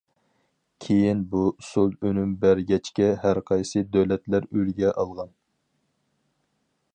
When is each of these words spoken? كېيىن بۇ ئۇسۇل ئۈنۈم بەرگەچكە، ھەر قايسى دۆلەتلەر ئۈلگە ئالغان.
كېيىن 0.83 1.19
بۇ 1.33 1.41
ئۇسۇل 1.63 1.93
ئۈنۈم 2.09 2.31
بەرگەچكە، 2.45 3.11
ھەر 3.25 3.41
قايسى 3.51 3.85
دۆلەتلەر 3.97 4.49
ئۈلگە 4.53 4.95
ئالغان. 5.03 5.31